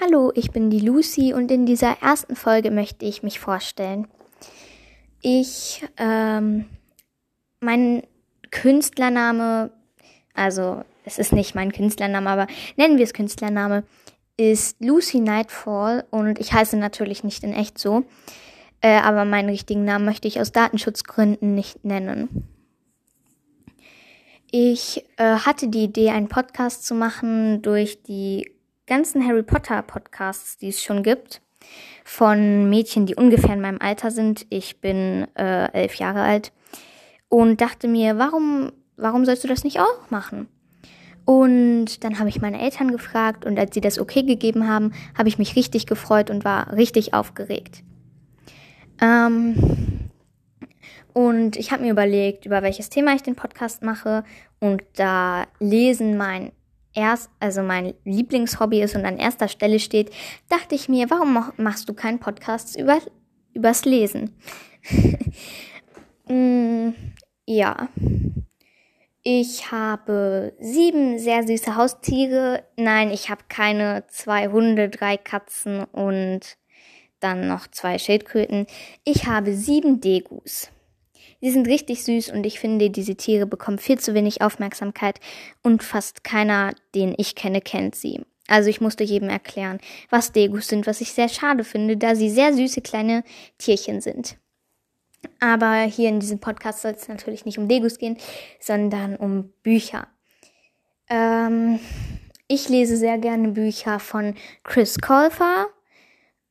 Hallo, 0.00 0.32
ich 0.34 0.50
bin 0.50 0.70
die 0.70 0.80
Lucy 0.80 1.34
und 1.34 1.50
in 1.50 1.66
dieser 1.66 1.98
ersten 2.00 2.34
Folge 2.34 2.70
möchte 2.70 3.04
ich 3.04 3.22
mich 3.22 3.38
vorstellen. 3.38 4.08
Ich, 5.20 5.84
ähm, 5.98 6.64
mein 7.60 8.02
Künstlername, 8.50 9.70
also 10.34 10.82
es 11.04 11.18
ist 11.18 11.32
nicht 11.32 11.54
mein 11.54 11.72
Künstlername, 11.72 12.30
aber 12.30 12.46
nennen 12.76 12.96
wir 12.96 13.04
es 13.04 13.12
Künstlername, 13.12 13.84
ist 14.38 14.80
Lucy 14.80 15.20
Nightfall 15.20 16.04
und 16.10 16.40
ich 16.40 16.52
heiße 16.52 16.78
natürlich 16.78 17.22
nicht 17.22 17.44
in 17.44 17.52
echt 17.52 17.78
so, 17.78 18.04
äh, 18.80 18.98
aber 18.98 19.24
meinen 19.26 19.50
richtigen 19.50 19.84
Namen 19.84 20.06
möchte 20.06 20.26
ich 20.26 20.40
aus 20.40 20.52
Datenschutzgründen 20.52 21.54
nicht 21.54 21.84
nennen. 21.84 22.48
Ich 24.50 25.04
äh, 25.16 25.36
hatte 25.36 25.68
die 25.68 25.84
Idee, 25.84 26.10
einen 26.10 26.28
Podcast 26.28 26.86
zu 26.86 26.94
machen 26.94 27.62
durch 27.62 28.02
die 28.02 28.51
ganzen 28.86 29.26
Harry 29.26 29.42
Potter 29.42 29.82
Podcasts, 29.82 30.58
die 30.58 30.68
es 30.68 30.82
schon 30.82 31.02
gibt, 31.02 31.40
von 32.04 32.68
Mädchen, 32.68 33.06
die 33.06 33.14
ungefähr 33.14 33.54
in 33.54 33.60
meinem 33.60 33.80
Alter 33.80 34.10
sind. 34.10 34.46
Ich 34.50 34.80
bin 34.80 35.26
äh, 35.36 35.70
elf 35.72 35.94
Jahre 35.94 36.22
alt 36.22 36.52
und 37.28 37.60
dachte 37.60 37.88
mir, 37.88 38.18
warum, 38.18 38.72
warum 38.96 39.24
sollst 39.24 39.44
du 39.44 39.48
das 39.48 39.64
nicht 39.64 39.80
auch 39.80 40.10
machen? 40.10 40.48
Und 41.24 42.02
dann 42.02 42.18
habe 42.18 42.28
ich 42.28 42.40
meine 42.40 42.60
Eltern 42.60 42.90
gefragt 42.90 43.44
und 43.44 43.58
als 43.58 43.74
sie 43.74 43.80
das 43.80 43.98
okay 43.98 44.22
gegeben 44.22 44.68
haben, 44.68 44.92
habe 45.16 45.28
ich 45.28 45.38
mich 45.38 45.54
richtig 45.54 45.86
gefreut 45.86 46.30
und 46.30 46.44
war 46.44 46.72
richtig 46.72 47.14
aufgeregt. 47.14 47.84
Ähm, 49.00 50.10
und 51.12 51.56
ich 51.56 51.70
habe 51.70 51.82
mir 51.82 51.92
überlegt, 51.92 52.46
über 52.46 52.62
welches 52.62 52.88
Thema 52.88 53.14
ich 53.14 53.22
den 53.22 53.36
Podcast 53.36 53.82
mache. 53.82 54.24
Und 54.60 54.82
da 54.94 55.46
Lesen 55.60 56.16
mein 56.16 56.52
erst, 56.94 57.30
also 57.40 57.62
mein 57.62 57.94
Lieblingshobby 58.04 58.82
ist 58.82 58.94
und 58.94 59.04
an 59.04 59.18
erster 59.18 59.48
Stelle 59.48 59.78
steht, 59.78 60.10
dachte 60.48 60.74
ich 60.74 60.88
mir, 60.88 61.10
warum 61.10 61.52
machst 61.56 61.88
du 61.88 61.94
keinen 61.94 62.18
Podcast 62.18 62.78
über, 62.78 62.98
übers 63.54 63.84
Lesen? 63.84 64.36
mm, 66.28 66.90
ja. 67.46 67.88
Ich 69.24 69.70
habe 69.70 70.52
sieben 70.58 71.18
sehr 71.18 71.46
süße 71.46 71.76
Haustiere. 71.76 72.64
Nein, 72.76 73.12
ich 73.12 73.30
habe 73.30 73.42
keine 73.48 74.04
zwei 74.08 74.48
Hunde, 74.48 74.88
drei 74.88 75.16
Katzen 75.16 75.84
und 75.84 76.56
dann 77.20 77.46
noch 77.46 77.68
zwei 77.68 77.98
Schildkröten. 77.98 78.66
Ich 79.04 79.26
habe 79.26 79.54
sieben 79.54 80.00
Degus. 80.00 80.70
Sie 81.42 81.50
sind 81.50 81.66
richtig 81.66 82.04
süß 82.04 82.30
und 82.30 82.46
ich 82.46 82.60
finde, 82.60 82.88
diese 82.88 83.16
Tiere 83.16 83.46
bekommen 83.46 83.78
viel 83.78 83.98
zu 83.98 84.14
wenig 84.14 84.42
Aufmerksamkeit 84.42 85.18
und 85.60 85.82
fast 85.82 86.22
keiner, 86.22 86.72
den 86.94 87.14
ich 87.18 87.34
kenne, 87.34 87.60
kennt 87.60 87.96
sie. 87.96 88.20
Also 88.46 88.70
ich 88.70 88.80
musste 88.80 89.02
jedem 89.02 89.28
erklären, 89.28 89.80
was 90.08 90.30
Degus 90.30 90.68
sind, 90.68 90.86
was 90.86 91.00
ich 91.00 91.12
sehr 91.12 91.28
schade 91.28 91.64
finde, 91.64 91.96
da 91.96 92.14
sie 92.14 92.30
sehr 92.30 92.54
süße 92.54 92.80
kleine 92.80 93.24
Tierchen 93.58 94.00
sind. 94.00 94.36
Aber 95.40 95.80
hier 95.80 96.10
in 96.10 96.20
diesem 96.20 96.38
Podcast 96.38 96.82
soll 96.82 96.92
es 96.92 97.08
natürlich 97.08 97.44
nicht 97.44 97.58
um 97.58 97.66
Degus 97.66 97.98
gehen, 97.98 98.18
sondern 98.60 99.16
um 99.16 99.52
Bücher. 99.64 100.06
Ähm, 101.10 101.80
ich 102.46 102.68
lese 102.68 102.96
sehr 102.96 103.18
gerne 103.18 103.48
Bücher 103.48 103.98
von 103.98 104.36
Chris 104.62 105.00
Colfer, 105.00 105.66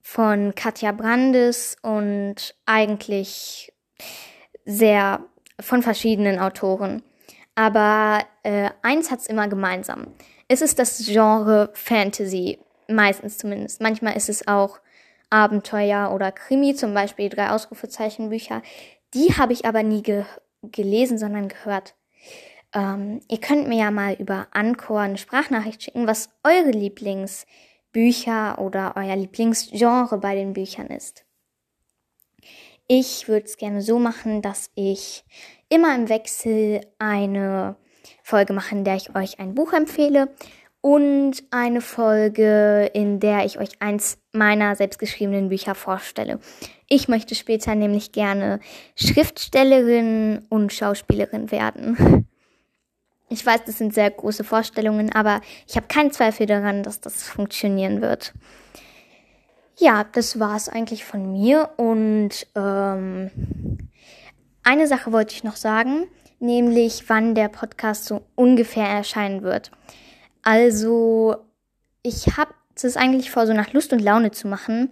von 0.00 0.52
Katja 0.56 0.90
Brandes 0.90 1.76
und 1.80 2.56
eigentlich 2.66 3.72
sehr 4.64 5.24
von 5.58 5.82
verschiedenen 5.82 6.38
Autoren. 6.38 7.02
Aber 7.54 8.24
äh, 8.42 8.70
eins 8.82 9.10
hat's 9.10 9.26
immer 9.26 9.48
gemeinsam. 9.48 10.08
Es 10.48 10.62
ist 10.62 10.78
das 10.78 11.04
Genre 11.04 11.70
Fantasy, 11.74 12.58
meistens 12.88 13.38
zumindest. 13.38 13.80
Manchmal 13.80 14.16
ist 14.16 14.28
es 14.28 14.48
auch 14.48 14.80
Abenteuer 15.30 16.12
oder 16.12 16.32
Krimi, 16.32 16.74
zum 16.74 16.94
Beispiel 16.94 17.28
drei 17.28 17.50
Ausrufezeichenbücher. 17.50 18.62
Die 19.14 19.34
habe 19.36 19.52
ich 19.52 19.64
aber 19.64 19.82
nie 19.82 20.02
ge 20.02 20.24
gelesen, 20.62 21.16
sondern 21.16 21.48
gehört. 21.48 21.94
Ähm, 22.74 23.20
ihr 23.28 23.40
könnt 23.40 23.66
mir 23.66 23.78
ja 23.78 23.90
mal 23.90 24.14
über 24.14 24.48
Anchor 24.50 25.00
eine 25.00 25.16
Sprachnachricht 25.16 25.82
schicken, 25.82 26.06
was 26.06 26.30
eure 26.44 26.70
Lieblingsbücher 26.70 28.58
oder 28.58 28.92
euer 28.96 29.16
Lieblingsgenre 29.16 30.18
bei 30.18 30.34
den 30.34 30.52
Büchern 30.52 30.88
ist. 30.88 31.24
Ich 32.92 33.28
würde 33.28 33.46
es 33.46 33.56
gerne 33.56 33.82
so 33.82 34.00
machen, 34.00 34.42
dass 34.42 34.68
ich 34.74 35.22
immer 35.68 35.94
im 35.94 36.08
Wechsel 36.08 36.80
eine 36.98 37.76
Folge 38.24 38.52
mache, 38.52 38.74
in 38.74 38.82
der 38.82 38.96
ich 38.96 39.14
euch 39.14 39.38
ein 39.38 39.54
Buch 39.54 39.72
empfehle 39.72 40.34
und 40.80 41.34
eine 41.52 41.82
Folge, 41.82 42.90
in 42.92 43.20
der 43.20 43.44
ich 43.44 43.60
euch 43.60 43.80
eins 43.80 44.18
meiner 44.32 44.74
selbstgeschriebenen 44.74 45.50
Bücher 45.50 45.76
vorstelle. 45.76 46.40
Ich 46.88 47.06
möchte 47.06 47.36
später 47.36 47.76
nämlich 47.76 48.10
gerne 48.10 48.58
Schriftstellerin 48.96 50.46
und 50.48 50.72
Schauspielerin 50.72 51.52
werden. 51.52 52.26
Ich 53.32 53.46
weiß, 53.46 53.60
das 53.64 53.78
sind 53.78 53.94
sehr 53.94 54.10
große 54.10 54.42
Vorstellungen, 54.42 55.12
aber 55.12 55.40
ich 55.68 55.76
habe 55.76 55.86
keinen 55.86 56.10
Zweifel 56.10 56.46
daran, 56.46 56.82
dass 56.82 57.00
das 57.00 57.22
funktionieren 57.22 58.02
wird 58.02 58.34
ja, 59.78 60.04
das 60.04 60.38
war 60.38 60.56
es 60.56 60.68
eigentlich 60.68 61.04
von 61.04 61.32
mir. 61.32 61.70
Und 61.76 62.46
ähm, 62.54 63.30
eine 64.62 64.86
Sache 64.86 65.12
wollte 65.12 65.34
ich 65.34 65.44
noch 65.44 65.56
sagen, 65.56 66.06
nämlich 66.38 67.08
wann 67.08 67.34
der 67.34 67.48
Podcast 67.48 68.04
so 68.04 68.22
ungefähr 68.34 68.86
erscheinen 68.86 69.42
wird. 69.42 69.70
Also, 70.42 71.36
ich 72.02 72.36
habe 72.36 72.54
es 72.82 72.96
eigentlich 72.96 73.30
vor, 73.30 73.46
so 73.46 73.52
nach 73.52 73.72
Lust 73.72 73.92
und 73.92 74.00
Laune 74.00 74.30
zu 74.30 74.48
machen. 74.48 74.90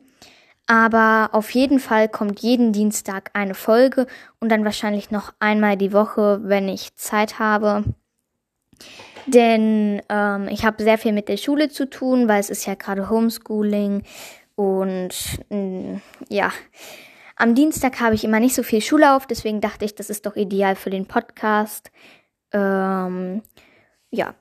Aber 0.67 1.31
auf 1.33 1.51
jeden 1.51 1.81
Fall 1.81 2.11
kommt 2.11 2.41
jeden 2.41 2.75
Dienstag 2.75 3.31
eine 3.33 3.55
Folge 3.55 4.07
und 4.39 4.51
dann 4.51 4.67
wahrscheinlich 4.67 5.11
noch 5.11 5.33
einmal 5.41 5.79
die 5.79 5.95
Woche, 5.95 6.41
wenn 6.43 6.69
ich 6.69 6.95
Zeit 6.97 7.39
habe. 7.39 7.85
Denn 9.27 10.03
ähm, 10.11 10.49
ich 10.49 10.67
habe 10.67 10.83
sehr 10.83 10.99
viel 10.99 11.13
mit 11.13 11.31
der 11.31 11.39
Schule 11.39 11.71
zu 11.71 11.89
tun, 11.89 12.29
weil 12.29 12.41
es 12.41 12.51
ist 12.51 12.67
ja 12.67 12.75
gerade 12.75 13.09
Homeschooling. 13.09 14.03
Und 14.59 15.15
mh, 15.51 16.01
ja, 16.29 16.51
am 17.37 17.55
Dienstag 17.55 18.01
habe 18.01 18.17
ich 18.17 18.25
immer 18.25 18.41
nicht 18.41 18.57
so 18.57 18.65
viel 18.65 18.81
Schule 18.81 19.15
auf, 19.15 19.25
deswegen 19.25 19.61
dachte 19.61 19.85
ich, 19.85 19.95
das 19.95 20.11
ist 20.11 20.27
doch 20.27 20.35
ideal 20.35 20.75
für 20.75 20.91
den 20.91 21.07
Podcast. 21.07 21.93
Ähm, 22.51 23.45
ja. 24.11 24.35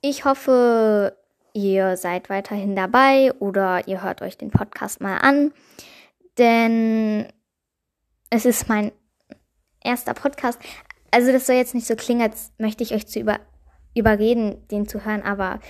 Ich 0.00 0.24
hoffe, 0.24 1.14
ihr 1.52 1.98
seid 1.98 2.30
weiterhin 2.30 2.74
dabei 2.74 3.34
oder 3.40 3.86
ihr 3.88 4.02
hört 4.02 4.22
euch 4.22 4.38
den 4.38 4.50
Podcast 4.50 5.02
mal 5.02 5.18
an, 5.18 5.52
denn 6.38 7.30
es 8.30 8.46
ist 8.46 8.70
mein 8.70 8.90
erster 9.84 10.14
Podcast. 10.14 10.58
Also 11.10 11.30
das 11.30 11.46
soll 11.46 11.56
jetzt 11.56 11.74
nicht 11.74 11.86
so 11.86 11.94
klingen, 11.94 12.22
als 12.22 12.52
möchte 12.56 12.82
ich 12.82 12.94
euch 12.94 13.06
zu 13.06 13.20
über, 13.20 13.38
überreden, 13.94 14.66
den 14.68 14.88
zu 14.88 15.04
hören, 15.04 15.20
aber 15.20 15.60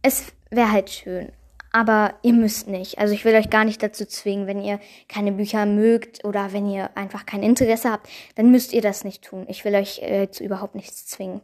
es 0.00 0.32
wäre 0.48 0.72
halt 0.72 0.88
schön. 0.88 1.32
Aber 1.72 2.14
ihr 2.22 2.32
müsst 2.32 2.68
nicht. 2.68 2.98
Also 2.98 3.12
ich 3.14 3.24
will 3.24 3.34
euch 3.34 3.50
gar 3.50 3.64
nicht 3.64 3.82
dazu 3.82 4.06
zwingen, 4.06 4.46
wenn 4.46 4.62
ihr 4.62 4.80
keine 5.08 5.32
Bücher 5.32 5.66
mögt 5.66 6.24
oder 6.24 6.52
wenn 6.52 6.68
ihr 6.68 6.90
einfach 6.96 7.26
kein 7.26 7.42
Interesse 7.42 7.90
habt, 7.90 8.08
dann 8.36 8.50
müsst 8.50 8.72
ihr 8.72 8.80
das 8.80 9.04
nicht 9.04 9.22
tun. 9.22 9.46
Ich 9.48 9.64
will 9.64 9.74
euch 9.74 10.00
äh, 10.02 10.30
zu 10.30 10.44
überhaupt 10.44 10.74
nichts 10.74 11.06
zwingen. 11.06 11.42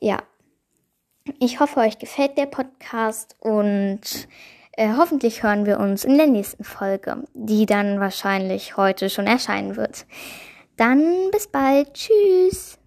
Ja. 0.00 0.22
Ich 1.40 1.60
hoffe, 1.60 1.80
euch 1.80 1.98
gefällt 1.98 2.38
der 2.38 2.46
Podcast 2.46 3.36
und 3.40 4.00
äh, 4.72 4.88
hoffentlich 4.96 5.42
hören 5.42 5.66
wir 5.66 5.78
uns 5.78 6.04
in 6.04 6.16
der 6.16 6.26
nächsten 6.26 6.64
Folge, 6.64 7.24
die 7.34 7.66
dann 7.66 8.00
wahrscheinlich 8.00 8.78
heute 8.78 9.10
schon 9.10 9.26
erscheinen 9.26 9.76
wird. 9.76 10.06
Dann 10.76 11.30
bis 11.32 11.48
bald. 11.48 11.92
Tschüss. 11.92 12.77